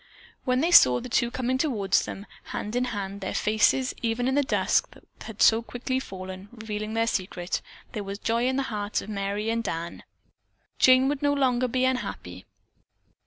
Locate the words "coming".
1.29-1.59